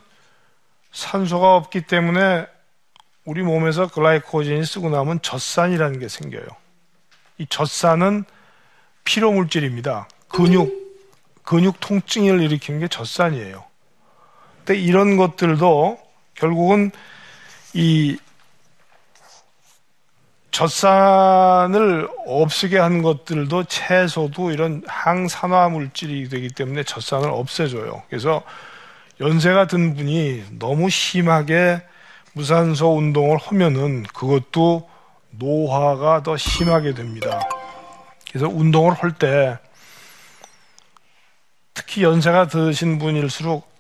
산소가 0.93 1.57
없기 1.57 1.87
때문에 1.87 2.47
우리 3.25 3.43
몸에서 3.43 3.89
글라이코젠이 3.89 4.67
쓰고 4.67 4.91
나면 4.91 5.23
젖산이라는 5.23 6.01
게 6.01 6.09
생겨요. 6.09 6.45
이 7.39 7.47
젖산은 7.49 8.25
피로 9.05 9.33
물질입니다. 9.33 10.07
근육 10.29 10.71
근육 11.45 11.81
통증을 11.81 12.43
일으키는 12.43 12.81
게 12.81 12.89
젖산이에요. 12.89 13.65
근데 14.67 14.79
이런 14.79 15.17
것들도 15.17 15.99
결국은 16.35 16.91
이 17.73 18.19
젖산을 20.53 22.09
없애게 22.27 22.79
하는 22.79 23.03
것들도 23.03 23.65
채소도 23.65 24.53
이런 24.53 24.83
항산화 24.87 25.71
물질이 25.71 26.29
되기 26.29 26.49
때문에 26.51 26.85
젖산을 26.85 27.29
없애줘요. 27.31 28.03
그래서 28.09 28.43
연세가 29.21 29.67
든 29.67 29.95
분이 29.95 30.59
너무 30.59 30.91
심하게 30.91 31.83
무산소 32.35 32.97
운동을 32.97 33.39
하면은 33.39 34.05
그것도 34.05 34.89
노화가 35.31 36.23
더 36.23 36.37
심하게 36.37 36.95
됩니다. 36.95 37.41
그래서 38.29 38.49
운동을 38.49 38.93
할 38.95 39.13
때 39.13 39.59
특히 41.75 42.03
연세가 42.03 42.49
드신 42.49 42.99
분일수록 42.99 43.71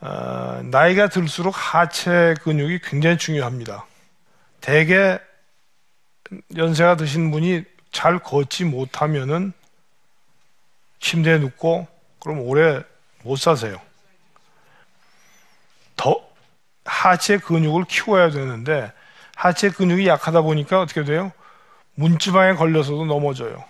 어, 0.00 0.60
나이가 0.64 1.08
들수록 1.08 1.54
하체 1.56 2.34
근육이 2.42 2.80
굉장히 2.82 3.16
중요합니다. 3.16 3.86
대개 4.60 5.18
연세가 6.56 6.96
드신 6.96 7.30
분이 7.30 7.64
잘 7.90 8.18
걷지 8.18 8.64
못하면은 8.64 9.52
침대에 11.00 11.38
눕고 11.38 11.86
그럼 12.20 12.40
오래 12.40 12.82
못 13.22 13.36
사세요. 13.36 13.80
더 15.96 16.20
하체 16.84 17.38
근육을 17.38 17.84
키워야 17.84 18.30
되는데 18.30 18.92
하체 19.36 19.70
근육이 19.70 20.06
약하다 20.06 20.42
보니까 20.42 20.80
어떻게 20.80 21.04
돼요? 21.04 21.32
문지방에 21.94 22.54
걸려서도 22.54 23.04
넘어져요. 23.04 23.64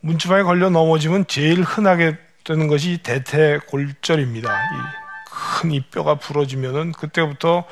문지방에 0.00 0.42
걸려 0.42 0.70
넘어지면 0.70 1.26
제일 1.26 1.62
흔하게 1.62 2.18
되는 2.44 2.68
것이 2.68 2.98
대퇴골절입니다. 3.02 4.48
큰 5.60 5.72
이 5.72 5.80
뼈가 5.80 6.14
부러지면은 6.14 6.92
그때부터 6.92 7.64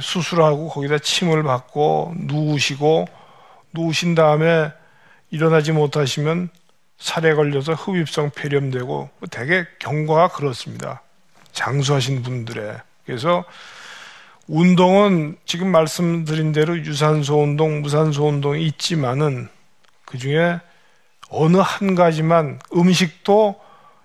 수술하고 0.00 0.68
거기다 0.68 0.98
침을 0.98 1.42
받고 1.42 2.14
누우시고 2.16 3.06
누우신 3.72 4.14
다음에 4.14 4.72
일어나지 5.30 5.72
못하시면 5.72 6.48
살에 6.98 7.34
걸려서 7.34 7.74
흡입성 7.74 8.30
폐렴되고 8.30 9.10
되게 9.30 9.66
경과가 9.78 10.28
그렇습니다. 10.28 11.02
장수하신 11.52 12.22
분들의 12.22 12.78
그래서 13.04 13.44
운동은 14.48 15.36
지금 15.44 15.68
말씀드린 15.68 16.52
대로 16.52 16.78
유산소 16.78 17.42
운동, 17.42 17.82
무산소 17.82 18.28
운동이 18.28 18.64
있지만은 18.66 19.48
그 20.04 20.18
중에 20.18 20.60
어느 21.28 21.56
한 21.56 21.94
가지만 21.94 22.60
음식도 22.74 23.60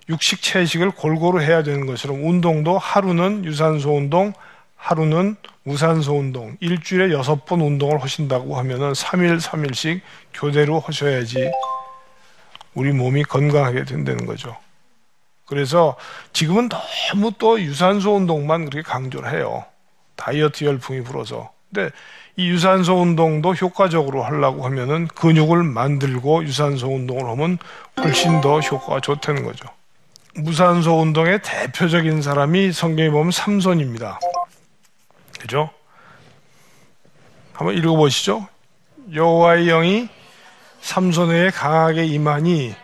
육식 0.09 0.41
채식을 0.41 0.91
골고루 0.91 1.41
해야 1.41 1.61
되는 1.63 1.85
것처럼 1.85 2.25
운동도 2.25 2.77
하루는 2.77 3.45
유산소 3.45 3.95
운동, 3.95 4.33
하루는 4.75 5.35
무산소 5.63 6.18
운동, 6.18 6.58
일주일에 6.60 7.13
여섯 7.13 7.46
번 7.46 7.62
운동을 7.62 8.01
하신다고 8.01 8.58
하면은 8.58 8.94
3일, 8.94 9.39
3일씩 9.39 10.01
교대로 10.34 10.80
하셔야지 10.80 11.51
우리 12.74 12.91
몸이 12.91 13.24
건강하게 13.24 13.86
된다는 13.86 14.25
거죠. 14.25 14.58
그래서 15.46 15.98
지금은 16.34 16.70
너무 16.70 17.34
또 17.38 17.60
유산소 17.62 18.15
운동만 18.15 18.70
그렇게 18.70 18.82
강조를 18.82 19.34
해요. 19.34 19.65
다이어트 20.15 20.63
열풍이 20.63 21.03
불어서. 21.03 21.51
근데 21.74 21.91
이 22.38 22.48
유산소 22.48 23.01
운동도 23.01 23.53
효과적으로 23.53 24.24
하려고 24.24 24.65
하면은 24.65 25.08
근육을 25.08 25.63
만들고 25.63 26.46
유산소 26.46 26.88
운동을 26.88 27.25
하면 27.32 27.58
훨씬 28.00 28.41
더 28.41 28.60
효과가 28.60 29.01
좋다는 29.01 29.44
거죠. 29.44 29.68
무산소 30.36 31.01
운동의 31.01 31.41
대표적인 31.44 32.22
사람이 32.22 32.72
성경에 32.72 33.10
보면 33.10 33.32
삼손입니다. 33.32 34.20
그죠? 35.41 35.71
한번 37.53 37.75
읽어보시죠. 37.75 38.48
여호와의 39.12 39.65
영이 39.65 40.07
삼손에게 40.81 41.50
강하게 41.50 42.05
임하니 42.05 42.75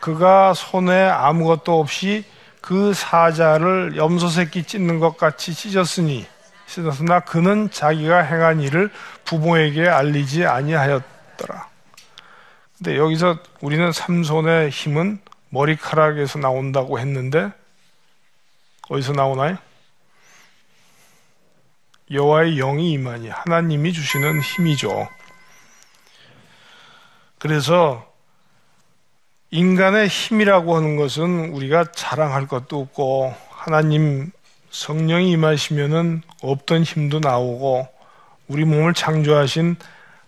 그가 0.00 0.52
손에 0.52 1.08
아무것도 1.08 1.78
없이 1.78 2.24
그 2.60 2.92
사자를 2.92 3.96
염소 3.96 4.28
새끼 4.28 4.64
찢는 4.64 4.98
것 4.98 5.16
같이 5.16 5.54
찢었으니 5.54 6.26
찢었으나 6.66 7.20
그는 7.20 7.70
자기가 7.70 8.18
행한 8.18 8.60
일을 8.60 8.90
부모에게 9.24 9.88
알리지 9.88 10.44
아니하였더라. 10.44 11.68
근데 12.78 12.96
여기서 12.96 13.38
우리는 13.60 13.92
삼손의 13.92 14.70
힘은 14.70 15.20
머리카락에서 15.50 16.40
나온다고 16.40 16.98
했는데 16.98 17.52
어디서 18.88 19.12
나오나요? 19.12 19.56
여호와의 22.12 22.56
영이 22.56 22.92
임하니 22.92 23.28
하나님이 23.28 23.92
주시는 23.92 24.40
힘이죠. 24.40 25.08
그래서 27.38 28.06
인간의 29.50 30.08
힘이라고 30.08 30.76
하는 30.76 30.96
것은 30.96 31.50
우리가 31.50 31.92
자랑할 31.92 32.46
것도 32.46 32.80
없고 32.80 33.34
하나님 33.50 34.30
성령이 34.70 35.30
임하시면은 35.32 36.22
없던 36.42 36.82
힘도 36.84 37.20
나오고 37.20 37.86
우리 38.48 38.64
몸을 38.64 38.94
창조하신 38.94 39.76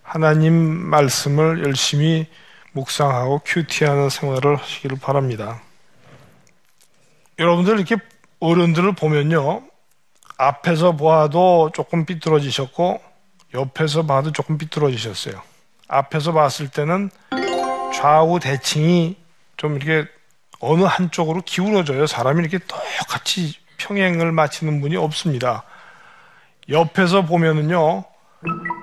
하나님 0.03 0.53
말씀을 0.53 1.63
열심히 1.65 2.27
묵상하고 2.73 3.41
큐티하는 3.45 4.09
생활을 4.09 4.57
하시기를 4.57 4.99
바랍니다. 4.99 5.61
여러분들 7.39 7.77
이렇게 7.77 7.97
어른들을 8.39 8.93
보면요. 8.93 9.63
앞에서 10.37 10.95
봐도 10.95 11.71
조금 11.73 12.05
삐뚤어지셨고 12.05 13.01
옆에서 13.53 14.05
봐도 14.05 14.31
조금 14.31 14.57
삐뚤어지셨어요. 14.57 15.41
앞에서 15.87 16.33
봤을 16.33 16.69
때는 16.69 17.09
좌우 17.93 18.39
대칭이 18.39 19.15
좀 19.57 19.77
이렇게 19.77 20.09
어느 20.59 20.83
한쪽으로 20.83 21.41
기울어져요. 21.41 22.07
사람이 22.07 22.41
이렇게 22.41 22.57
똑같이 22.59 23.55
평행을 23.77 24.31
마치는 24.31 24.81
분이 24.81 24.95
없습니다. 24.97 25.63
옆에서 26.69 27.25
보면은요, 27.25 28.03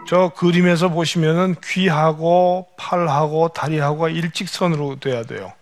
저 0.09 0.29
그림에서 0.37 0.89
보시면은 0.89 1.57
귀하고 1.63 2.69
팔하고 2.77 3.49
다리하고가 3.49 4.09
일직선으로 4.09 5.01
돼야 5.01 5.25
돼요. 5.25 5.53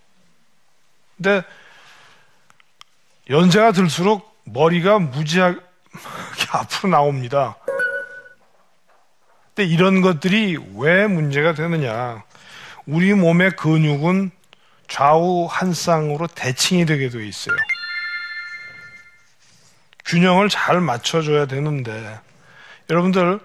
근데 1.17 1.43
연세가 3.29 3.73
들수록 3.73 4.41
머리가 4.45 4.99
무지하 4.99 5.57
게 6.51 6.59
앞으로 6.59 6.91
나옵니다. 6.91 7.57
근데 9.55 9.69
이런 9.69 10.01
것들이 10.01 10.59
왜 10.77 11.07
문제가 11.07 11.55
되느냐? 11.55 12.23
우리 12.87 13.15
몸의 13.15 13.53
근육은 13.57 14.31
좌우 14.89 15.47
한 15.47 15.73
쌍으로 15.73 16.27
대칭이 16.27 16.87
되게 16.87 17.09
되어 17.09 17.21
있어요. 17.21 17.57
균형을 20.07 20.49
잘 20.49 20.81
맞춰줘야 20.81 21.47
되는데 21.47 22.19
여러분들 22.89 23.39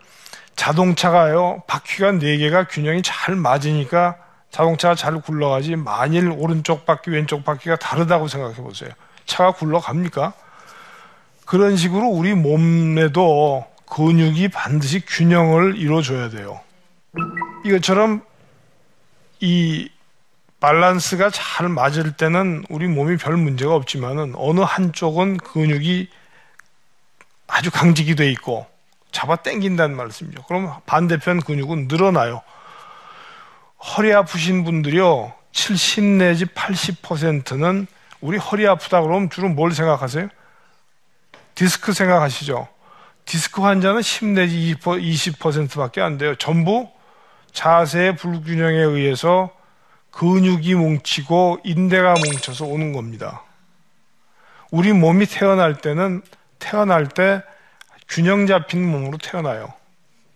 자동차가요 0.56 1.62
바퀴가 1.68 2.14
네 2.14 2.38
개가 2.38 2.68
균형이 2.68 3.04
잘 3.04 3.36
맞으니까 3.36 4.16
자동차가 4.50 4.96
잘 4.96 5.22
굴러가지 5.22 5.76
만일 5.76 6.32
오른쪽 6.32 6.86
바퀴 6.86 7.12
왼쪽 7.12 7.44
바퀴가 7.44 7.76
다르다고 7.76 8.28
생각해 8.28 8.56
보세요. 8.56 8.90
차가 9.26 9.52
굴러갑니까? 9.52 10.34
그런 11.46 11.78
식으로 11.78 12.08
우리 12.08 12.34
몸에도 12.34 13.66
근육이 13.90 14.50
반드시 14.50 15.00
균형을 15.06 15.78
이루어줘야 15.78 16.30
돼요. 16.30 16.60
이것처럼 17.64 18.22
이 19.40 19.90
밸런스가 20.60 21.30
잘 21.30 21.70
맞을 21.70 22.14
때는 22.14 22.66
우리 22.70 22.88
몸이 22.88 23.18
별 23.18 23.38
문제가 23.38 23.76
없지만은 23.76 24.34
어느 24.36 24.62
한쪽은 24.62 25.38
근육이 25.38 26.10
아주 27.48 27.70
강직이 27.70 28.16
돼 28.16 28.32
있고 28.32 28.66
잡아 29.12 29.36
당긴다는 29.36 29.96
말씀이죠. 29.96 30.44
그럼 30.44 30.74
반대편 30.86 31.40
근육은 31.42 31.88
늘어나요. 31.88 32.42
허리 33.78 34.12
아프신 34.14 34.64
분들이요. 34.64 35.34
70 35.52 36.04
내지 36.04 36.46
80%는 36.46 37.88
우리 38.20 38.38
허리 38.38 38.68
아프다 38.68 39.02
그러면 39.02 39.30
주로 39.30 39.48
뭘 39.48 39.72
생각하세요? 39.72 40.28
디스크 41.56 41.94
생각하시죠? 41.94 42.68
디스크 43.26 43.62
환자는 43.62 44.02
10 44.02 44.26
내지 44.28 44.76
20%밖에 44.76 46.02
안 46.02 46.18
돼요. 46.18 46.36
전부 46.36 46.90
자세의 47.54 48.18
불균형에 48.18 48.78
의해서 48.78 49.50
근육이 50.12 50.76
뭉치고 50.76 51.60
인대가 51.64 52.14
뭉쳐서 52.14 52.66
오는 52.66 52.94
겁니다. 52.94 53.44
우리 54.72 54.94
몸이 54.94 55.26
태어날 55.26 55.76
때는 55.78 56.22
태어날 56.60 57.08
때 57.08 57.42
균형 58.08 58.46
잡힌 58.46 58.86
몸으로 58.86 59.18
태어나요. 59.18 59.74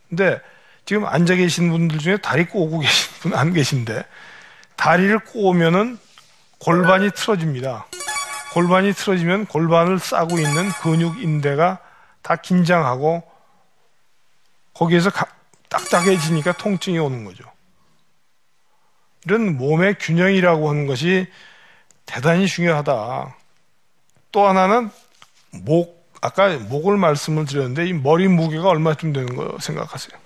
근데 0.08 0.40
지금 0.86 1.06
앉아 1.06 1.36
계신 1.36 1.70
분들 1.70 2.00
중에 2.00 2.18
다리 2.18 2.46
꼬고 2.46 2.80
계신 2.80 3.12
분 3.22 3.34
안 3.36 3.54
계신데 3.54 4.04
다리를 4.76 5.20
꼬으면은 5.20 6.00
골반이 6.60 7.12
틀어집니다. 7.12 7.86
골반이 8.54 8.94
틀어지면 8.94 9.46
골반을 9.46 10.00
싸고 10.00 10.38
있는 10.38 10.70
근육 10.82 11.22
인대가 11.22 11.80
다 12.22 12.36
긴장하고 12.36 13.24
거기에서 14.74 15.12
딱딱해지니까 15.70 16.54
통증이 16.54 16.98
오는 17.00 17.26
거죠. 17.26 17.44
이런 19.26 19.58
몸의 19.58 19.98
균형이라고 20.00 20.70
하는 20.70 20.88
것이 20.88 21.28
대단히 22.06 22.48
중요하다. 22.48 23.36
또 24.32 24.48
하나는 24.48 24.90
목, 25.52 26.10
아까 26.22 26.58
목을 26.58 26.98
말씀을 26.98 27.46
드렸는데 27.46 27.88
이 27.88 27.94
머리 27.94 28.28
무게가 28.28 28.70
얼마쯤 28.70 29.14
되는 29.14 29.36
거 29.36 29.58
생각하세요? 29.60 30.18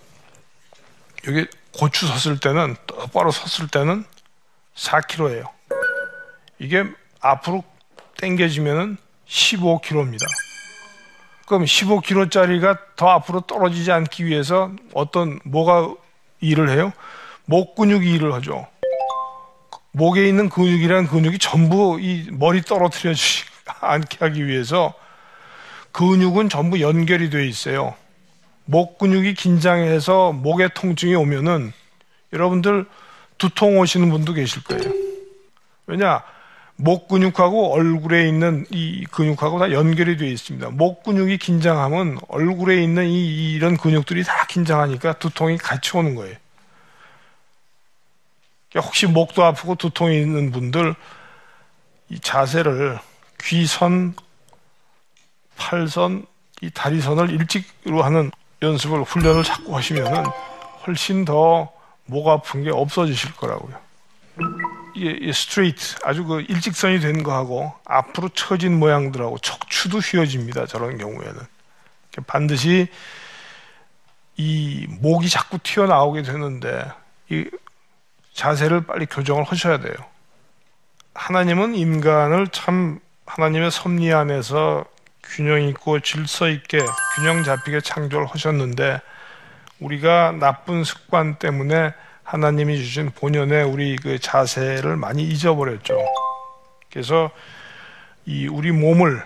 여기 1.28 1.48
고추 1.74 2.08
섰을 2.08 2.40
때는 2.40 2.76
똑바로 2.86 3.32
섰을 3.32 3.68
때는 3.70 4.06
4kg예요. 4.76 5.50
이게 6.60 6.86
앞으로 7.20 7.64
당겨지면은 8.24 8.98
15kg입니다. 9.28 10.26
그럼 11.46 11.66
15kg짜리가 11.66 12.80
더 12.96 13.10
앞으로 13.10 13.42
떨어지지 13.42 13.92
않기 13.92 14.26
위해서 14.26 14.72
어떤 14.94 15.40
뭐가 15.44 15.94
일을 16.40 16.70
해요? 16.70 16.94
목 17.46 17.76
근육이 17.76 18.14
일을 18.14 18.34
하죠. 18.34 18.66
목에 19.92 20.28
있는 20.28 20.50
근육이란 20.50 21.08
근육이 21.08 21.38
전부 21.38 22.00
이 22.00 22.30
머리 22.32 22.62
떨어뜨려 22.62 23.14
주지 23.14 23.44
않게 23.82 24.18
하기 24.22 24.48
위해서 24.48 24.94
근육은 25.92 26.48
전부 26.48 26.80
연결이 26.80 27.30
되어 27.30 27.42
있어요. 27.42 27.94
목 28.66 28.98
근육이 28.98 29.34
긴장해서 29.34 30.32
목에 30.32 30.70
통증이 30.74 31.14
오면은 31.16 31.74
여러분들 32.32 32.86
두통 33.38 33.80
오시는 33.80 34.10
분도 34.10 34.34
계실 34.34 34.64
거예요. 34.64 34.92
왜냐? 35.88 36.24
목 36.76 37.08
근육하고 37.08 37.74
얼굴에 37.74 38.28
있는 38.28 38.66
이 38.72 39.06
근육하고 39.12 39.60
다 39.60 39.72
연결이 39.72 40.18
되어 40.18 40.28
있습니다. 40.28 40.72
목 40.72 41.04
근육이 41.04 41.38
긴장하면 41.38 42.20
얼굴에 42.28 42.82
있는 42.82 43.08
이, 43.08 43.54
이런 43.54 43.78
근육들이 43.78 44.24
다 44.24 44.46
긴장하니까 44.48 45.14
두통이 45.14 45.58
같이 45.58 45.96
오는 45.96 46.16
거예요. 46.16 46.36
그러니까 48.70 48.88
혹시 48.88 49.06
목도 49.06 49.44
아프고 49.44 49.76
두통이 49.76 50.20
있는 50.20 50.52
분들 50.52 50.96
이 52.10 52.20
자세를 52.20 53.00
귀선, 53.42 54.16
팔선, 55.58 56.26
이 56.62 56.70
다리선을 56.72 57.30
일찍으로 57.30 58.04
하는 58.04 58.32
연습을 58.62 59.04
훈련을 59.04 59.44
자꾸 59.44 59.76
하시면은 59.76 60.24
훨씬 60.86 61.26
더 61.26 61.74
목 62.06 62.28
아픈 62.28 62.64
게 62.64 62.70
없어지실 62.72 63.36
거라고요. 63.36 63.78
스트레이트 65.34 65.96
아주 66.04 66.24
그 66.24 66.42
일직선이 66.42 67.00
된 67.00 67.24
거하고 67.24 67.74
앞으로 67.86 68.30
처진 68.30 68.80
모양들하고 68.80 69.40
척추도 69.40 70.00
휘어집니다. 70.00 70.66
저런 70.68 70.98
경우에는 70.98 71.42
반드시 72.28 72.88
이 74.36 74.88
목이 75.02 75.30
자꾸 75.30 75.60
튀어나오게 75.60 76.24
되는데 76.24 76.86
이 77.30 77.50
자세를 78.34 78.86
빨리 78.86 79.06
교정을 79.06 79.44
하셔야 79.44 79.80
돼요. 79.80 79.94
하나님은 81.14 81.76
인간을 81.76 82.48
참 82.48 83.00
하나님의 83.26 83.72
섭리 83.72 84.12
안에서 84.14 84.86
균형 85.24 85.62
있고 85.70 86.00
질서 86.00 86.50
있게 86.50 86.80
균형 87.16 87.44
잡히게 87.44 87.82
창조를 87.82 88.28
하셨는데 88.28 89.00
우리가 89.80 90.32
나쁜 90.34 90.84
습관 90.84 91.36
때문에 91.36 91.94
하나님이 92.24 92.78
주신 92.78 93.12
본연의 93.12 93.64
우리 93.66 93.96
그 93.96 94.20
자세를 94.20 94.96
많이 94.96 95.24
잊어버렸죠. 95.24 95.98
그래서 96.92 97.30
이 98.26 98.48
우리 98.48 98.72
몸을 98.72 99.22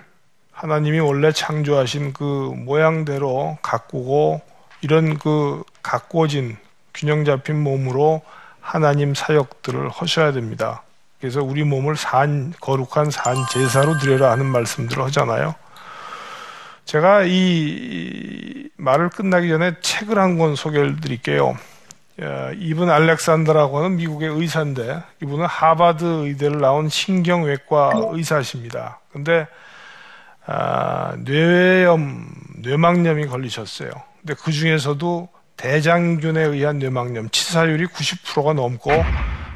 하나님이 0.51 0.99
원래 0.99 1.31
창조하신 1.31 2.13
그 2.13 2.23
모양대로 2.55 3.57
가꾸고 3.61 4.41
이런 4.81 5.17
그 5.19 5.63
가꾸어진 5.83 6.57
균형 6.93 7.25
잡힌 7.25 7.61
몸으로 7.61 8.21
하나님 8.59 9.13
사역들을 9.13 9.89
하셔야 9.89 10.31
됩니다. 10.31 10.81
그래서 11.19 11.43
우리 11.43 11.63
몸을 11.63 11.95
산 11.95 12.53
거룩한 12.59 13.11
산 13.11 13.35
제사로 13.51 13.97
드려라 13.99 14.31
하는 14.31 14.45
말씀들을 14.47 15.03
하잖아요. 15.05 15.55
제가 16.85 17.23
이 17.25 18.69
말을 18.77 19.09
끝나기 19.09 19.49
전에 19.49 19.75
책을 19.81 20.17
한 20.17 20.37
권 20.37 20.55
소개를 20.55 20.99
드릴게요. 20.99 21.57
이분 22.57 22.89
알렉산더라고 22.89 23.77
하는 23.77 23.97
미국의 23.97 24.29
의사인데 24.29 25.03
이분은 25.21 25.45
하버드 25.45 26.03
의대를 26.25 26.59
나온 26.59 26.89
신경외과 26.89 27.91
의사십니다. 28.11 28.99
근데 29.11 29.47
아, 30.45 31.15
뇌염, 31.19 32.25
뇌막염이 32.59 33.27
걸리셨어요. 33.27 33.89
근데 34.21 34.33
그 34.41 34.51
중에서도 34.51 35.29
대장균에 35.57 36.41
의한 36.41 36.79
뇌막염 36.79 37.29
치사율이 37.29 37.87
90%가 37.87 38.53
넘고 38.53 38.91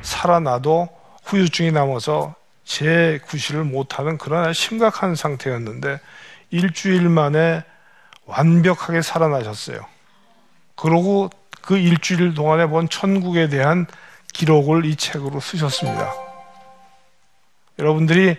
살아나도 0.02 0.90
후유증이 1.24 1.72
남아서 1.72 2.36
재구실을 2.66 3.64
못하는 3.64 4.18
그런 4.18 4.54
심각한 4.54 5.16
상태였는데 5.16 6.00
일주일 6.50 7.10
만에 7.10 7.64
완벽하게 8.26 9.02
살아나셨어요. 9.02 9.80
그러고 10.76 11.30
그 11.62 11.78
일주일 11.78 12.34
동안에 12.34 12.68
본 12.68 12.90
천국에 12.90 13.48
대한 13.50 13.86
기록을 14.34 14.86
이 14.86 14.96
책으로 14.96 15.40
쓰셨습니다. 15.40 16.14
여러분들이 17.80 18.38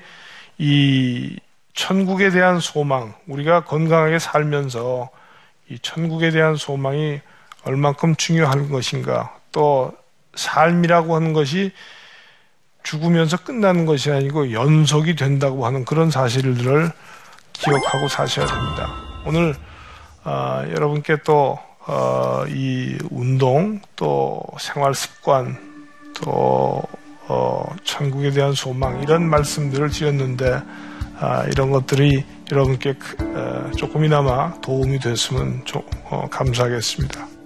이 0.58 1.38
천국에 1.74 2.30
대한 2.30 2.60
소망, 2.60 3.14
우리가 3.26 3.64
건강하게 3.64 4.18
살면서 4.18 5.10
이 5.68 5.78
천국에 5.78 6.30
대한 6.30 6.56
소망이 6.56 7.20
얼만큼 7.64 8.16
중요한 8.16 8.70
것인가, 8.70 9.38
또 9.52 9.92
삶이라고 10.34 11.14
하는 11.14 11.32
것이 11.32 11.72
죽으면서 12.82 13.36
끝나는 13.38 13.86
것이 13.86 14.10
아니고 14.10 14.52
연속이 14.52 15.14
된다고 15.14 15.66
하는 15.66 15.84
그런 15.84 16.10
사실들을 16.10 16.90
기억하고 17.52 18.08
사셔야 18.08 18.46
됩니다. 18.46 18.92
오늘 19.24 19.54
어, 20.24 20.64
여러분께 20.70 21.18
또 21.24 21.58
이 22.48 22.98
어, 23.02 23.08
운동 23.10 23.80
또 23.96 24.42
생활 24.58 24.94
습관 24.94 25.58
또 26.14 26.82
어, 27.28 27.64
천국에 27.84 28.30
대한 28.30 28.52
소망 28.52 29.02
이런 29.02 29.28
말씀들을 29.28 29.90
드렸는데 29.90 30.62
아, 31.18 31.44
이런 31.44 31.70
것들이 31.70 32.24
여러분께 32.50 32.94
어, 33.20 33.70
조금이나마 33.76 34.60
도움이 34.60 34.98
됐으면 34.98 35.62
조, 35.64 35.82
어, 36.04 36.28
감사하겠습니다. 36.30 37.41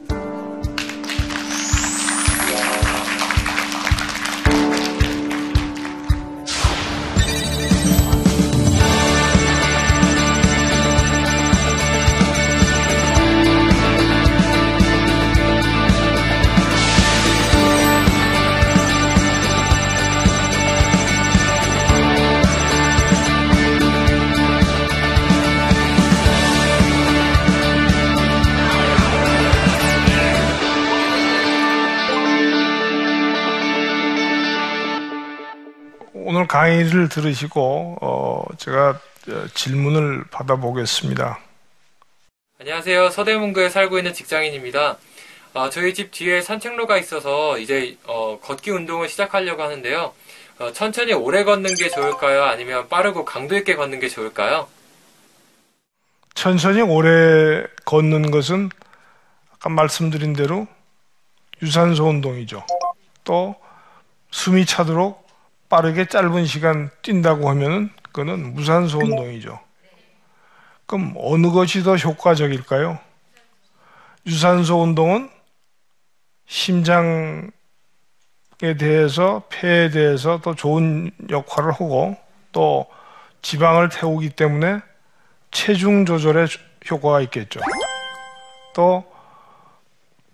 오늘 36.47 36.49
강의를 36.49 37.09
들으시고 37.09 37.99
어, 38.01 38.45
제가 38.57 39.01
질문을 39.55 40.25
받아보겠습니다. 40.31 41.41
안녕하세요. 42.61 43.11
서대문구에 43.11 43.69
살고 43.69 43.99
있는 43.99 44.15
직장인입니다. 44.15 44.97
어, 45.55 45.71
저희 45.71 45.93
집 45.93 46.13
뒤에 46.13 46.41
산책로가 46.43 46.99
있어서 46.99 47.59
이제 47.59 47.97
어, 48.07 48.39
걷기 48.41 48.71
운동을 48.71 49.09
시작하려고 49.09 49.63
하는데요. 49.65 50.13
어, 50.61 50.73
천천히 50.73 51.13
오래 51.13 51.43
걷는 51.43 51.75
게 51.75 51.89
좋을까요? 51.89 52.45
아니면 52.45 52.89
빠르고 52.89 53.25
강도 53.25 53.57
있게 53.57 53.75
걷는 53.75 53.99
게 53.99 54.09
좋을까요? 54.09 54.69
천천히 56.35 56.81
오래 56.81 57.65
걷는 57.85 58.31
것은 58.31 58.71
아까 59.53 59.69
말씀드린 59.69 60.33
대로 60.33 60.69
유산소 61.63 62.05
운동이죠. 62.05 62.65
또 63.25 63.57
숨이 64.31 64.65
차도록 64.67 65.26
빠르게 65.69 66.07
짧은 66.07 66.47
시간 66.47 66.91
뛴다고 67.03 67.49
하면은 67.51 67.91
그거는 68.03 68.55
무산소 68.55 68.99
운동이죠. 68.99 69.59
그럼 70.87 71.15
어느 71.19 71.51
것이 71.51 71.83
더 71.83 71.97
효과적일까요? 71.97 72.99
유산소 74.27 74.83
운동은 74.83 75.31
심장에 76.47 77.51
대해서 78.79 79.43
폐에 79.49 79.91
대해서 79.91 80.41
또 80.43 80.55
좋은 80.55 81.11
역할을 81.29 81.73
하고 81.73 82.17
또 82.53 82.87
지방을 83.43 83.89
태우기 83.89 84.31
때문에 84.31 84.81
체중 85.51 86.07
조절에 86.07 86.47
효과가 86.91 87.21
있겠죠. 87.23 87.61
또 88.75 89.05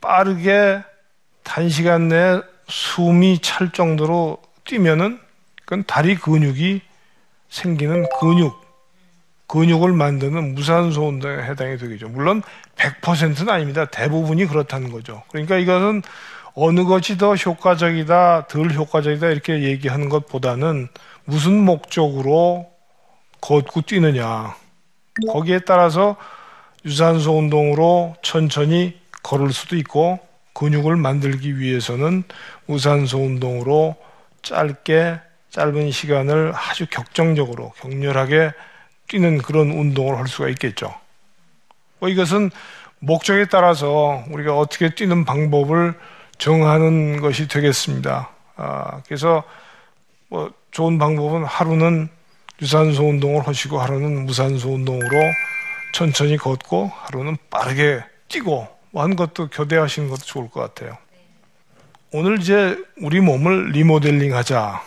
빠르게 0.01 0.83
단시간 1.43 2.09
내에 2.09 2.41
숨이 2.69 3.39
찰 3.41 3.73
정도로 3.73 4.39
뛰면은 4.65 5.19
그건 5.65 5.85
다리 5.87 6.15
근육이 6.17 6.81
생기는 7.49 8.07
근육, 8.21 8.61
근육을 9.47 9.93
만드는 9.93 10.55
무산소 10.55 11.09
운동에 11.09 11.43
해당이 11.43 11.77
되겠죠. 11.77 12.09
물론 12.09 12.43
100%는 12.77 13.49
아닙니다. 13.51 13.85
대부분이 13.85 14.47
그렇다는 14.47 14.91
거죠. 14.91 15.23
그러니까 15.31 15.59
이것은 15.59 16.03
어느 16.55 16.85
것이 16.85 17.19
더 17.19 17.35
효과적이다, 17.35 18.47
덜 18.49 18.73
효과적이다 18.73 19.29
이렇게 19.29 19.63
얘기하는 19.63 20.09
것보다는 20.09 20.89
무슨 21.25 21.65
목적으로 21.65 22.71
걷고 23.41 23.83
뛰느냐. 23.83 24.55
거기에 25.31 25.61
따라서 25.61 26.17
유산소 26.85 27.39
운동으로 27.39 28.17
천천히 28.23 28.99
걸을 29.23 29.53
수도 29.53 29.77
있고 29.77 30.19
근육을 30.55 30.97
만들기 30.97 31.59
위해서는 31.59 32.25
무산소 32.67 33.19
운동으로 33.19 33.97
짧게 34.43 35.21
짧은 35.51 35.91
시간을 35.91 36.53
아주 36.55 36.87
격정적으로 36.87 37.73
격렬하게 37.79 38.53
뛰는 39.09 39.39
그런 39.39 39.71
운동을 39.71 40.17
할 40.17 40.27
수가 40.27 40.49
있겠죠. 40.51 40.95
뭐 41.99 42.09
이것은 42.09 42.51
목적에 43.01 43.47
따라서 43.47 44.25
우리가 44.31 44.57
어떻게 44.57 44.95
뛰는 44.95 45.25
방법을 45.25 45.95
정하는 46.39 47.21
것이 47.21 47.49
되겠습니다. 47.49 48.31
아, 48.57 49.03
그래서 49.07 49.43
뭐 50.29 50.51
좋은 50.71 50.99
방법은 50.99 51.45
하루는 51.45 52.09
유산소 52.61 53.09
운동을 53.09 53.47
하시고 53.47 53.81
하루는 53.81 54.25
무산소 54.25 54.75
운동으로 54.75 55.11
천천히 55.95 56.37
걷고 56.37 56.91
하루는 56.95 57.37
빠르게 57.51 58.03
뛰고 58.29 58.69
뭐 58.93 59.03
한 59.03 59.17
것도 59.17 59.49
교대하시는 59.49 60.09
것도 60.09 60.21
좋을 60.21 60.51
것 60.51 60.61
같아요. 60.61 60.97
오늘 62.15 62.41
이제 62.41 62.77
우리 63.01 63.21
몸을 63.21 63.71
리모델링 63.71 64.35
하자. 64.35 64.83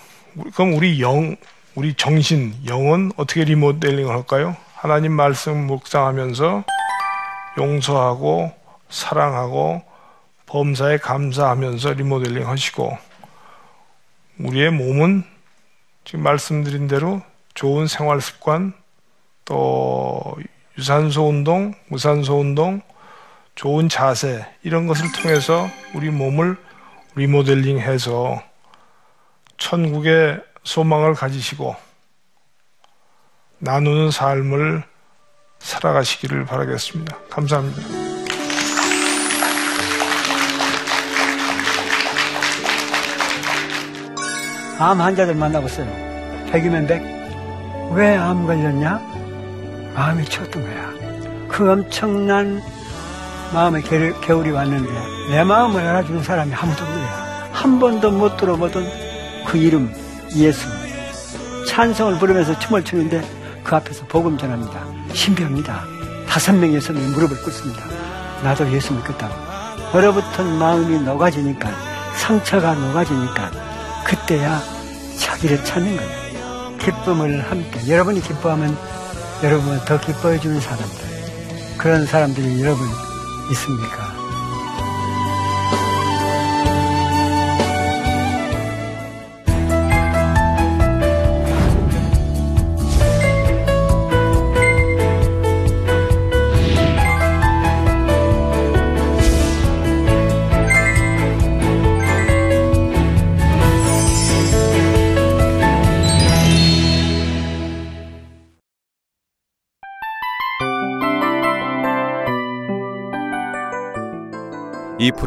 그럼 0.54 0.76
우리 0.76 1.02
영, 1.02 1.36
우리 1.74 1.96
정신, 1.96 2.54
영은 2.68 3.14
어떻게 3.18 3.44
리모델링을 3.44 4.14
할까요? 4.14 4.56
하나님 4.76 5.14
말씀 5.14 5.66
묵상하면서 5.66 6.64
용서하고 7.58 8.54
사랑하고 8.90 9.82
범사에 10.46 10.98
감사하면서 10.98 11.94
리모델링 11.94 12.48
하시고 12.48 12.96
우리의 14.38 14.70
몸은 14.70 15.24
지금 16.04 16.22
말씀드린 16.22 16.88
대로 16.88 17.24
좋은 17.56 17.88
생활 17.88 18.22
습관 18.22 18.72
또 19.46 20.38
유산소 20.78 21.28
운동, 21.28 21.74
무산소 21.88 22.40
운동, 22.40 22.82
좋은 23.56 23.90
자세 23.90 24.46
이런 24.62 24.86
것을 24.86 25.12
통해서 25.12 25.68
우리 25.96 26.12
몸을 26.12 26.56
리모델링 27.16 27.80
해서 27.80 28.42
천국의 29.58 30.42
소망을 30.64 31.14
가지시고 31.14 31.76
나누는 33.60 34.12
삶을 34.12 34.84
살아가시기를 35.60 36.46
바라겠습니다. 36.46 37.18
감사합니다. 37.30 37.82
암 44.80 45.00
환자들 45.02 45.36
만나봤어요. 45.36 45.88
100이면 46.52 46.88
100. 46.88 47.96
왜 47.96 48.16
암 48.16 48.46
걸렸냐? 48.46 49.00
마음이 49.96 50.26
쳤던 50.26 50.64
거야. 50.64 50.94
그 51.48 51.72
엄청난 51.72 52.62
마음의 53.54 53.84
겨울, 53.84 54.20
겨울이 54.22 54.52
왔는데 54.52 54.92
내 55.30 55.44
마음을 55.44 55.82
알아주는 55.82 56.24
사람이 56.24 56.54
아무도 56.54 56.84
없네요. 56.84 57.26
한 57.52 57.80
번도 57.80 58.12
못 58.12 58.38
들어보던 58.38 58.86
그 59.48 59.58
이름 59.58 59.94
예수. 60.36 60.68
찬성을 61.68 62.20
부르면서 62.20 62.58
춤을 62.60 62.84
추는데 62.84 63.22
그 63.64 63.76
앞에서 63.76 64.06
복음 64.08 64.38
전합니다. 64.38 64.82
신비합니다. 65.14 65.84
다섯 66.28 66.52
성이 66.52 67.00
무릎을 67.00 67.42
꿇습니다. 67.42 67.82
나도 68.44 68.72
예수 68.72 68.94
믿겠다고. 68.94 69.34
얼어붙은 69.94 70.58
마음이 70.60 71.00
녹아지니까 71.00 71.70
상처가 72.18 72.74
녹아지니까 72.74 73.52
그때야 74.06 74.62
자기를 75.18 75.64
찾는 75.64 75.96
거예요. 75.96 76.78
기쁨을 76.78 77.42
함께 77.50 77.88
여러분이 77.88 78.22
기뻐하면 78.22 78.78
여러분을 79.44 79.86
더 79.86 80.00
기뻐해 80.00 80.40
주는 80.40 80.60
사람들 80.60 81.06
그런 81.78 82.06
사람들이 82.06 82.62
여러분 82.62 82.88
있습니까? 83.52 84.15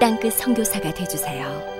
땅끝 0.00 0.34
성교사가 0.34 0.94
되주세요 0.94 1.77